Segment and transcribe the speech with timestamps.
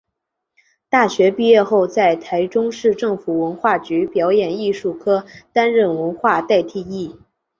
[0.89, 7.19] 大学毕业后在台中市政府文化局表演艺术科担任文化替代役。